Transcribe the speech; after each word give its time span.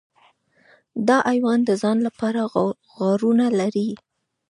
دا 1.07 1.17
حیوان 1.29 1.59
د 1.65 1.69
ځان 1.81 1.97
لپاره 2.07 2.41
غارونه 2.95 3.45
لري. 3.59 3.89